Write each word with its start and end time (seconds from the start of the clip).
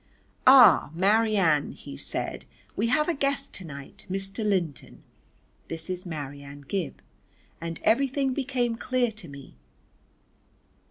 "Ah, 0.47 0.89
Marianne," 0.95 1.73
he 1.73 1.95
said, 1.95 2.45
"we 2.75 2.87
have 2.87 3.07
a 3.07 3.13
guest 3.13 3.53
to 3.53 3.63
night. 3.63 4.07
Mr. 4.09 4.43
Linton. 4.43 5.03
This 5.67 5.91
is 5.91 6.07
Marianne 6.07 6.61
Gib." 6.67 7.03
And 7.61 7.79
everything 7.83 8.33
became 8.33 8.77
clear 8.77 9.11
to 9.11 9.27
me. 9.27 9.57